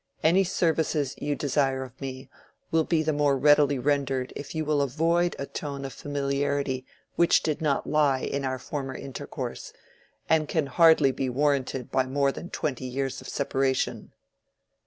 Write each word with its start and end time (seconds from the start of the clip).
Any 0.23 0.43
services 0.43 1.13
you 1.19 1.35
desire 1.35 1.83
of 1.83 2.01
me 2.01 2.27
will 2.71 2.83
be 2.85 3.03
the 3.03 3.13
more 3.13 3.37
readily 3.37 3.77
rendered 3.77 4.33
if 4.35 4.55
you 4.55 4.65
will 4.65 4.81
avoid 4.81 5.35
a 5.37 5.45
tone 5.45 5.85
of 5.85 5.93
familiarity 5.93 6.87
which 7.17 7.43
did 7.43 7.61
not 7.61 7.85
lie 7.85 8.21
in 8.21 8.43
our 8.43 8.57
former 8.57 8.95
intercourse, 8.95 9.73
and 10.27 10.47
can 10.49 10.65
hardly 10.65 11.11
be 11.11 11.29
warranted 11.29 11.91
by 11.91 12.07
more 12.07 12.31
than 12.31 12.49
twenty 12.49 12.85
years 12.85 13.21
of 13.21 13.29
separation." 13.29 14.11